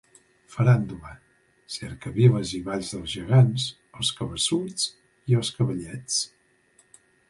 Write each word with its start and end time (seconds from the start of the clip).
Faràndula: 0.53 1.11
cercaviles 1.75 2.55
i 2.61 2.63
balls 2.71 2.91
dels 2.97 3.15
Gegants, 3.21 3.69
els 4.01 4.13
Cabeçuts 4.23 4.93
i 5.35 5.41
els 5.43 5.57
Cavallets. 5.61 6.23